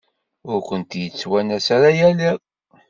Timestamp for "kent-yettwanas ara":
0.67-1.89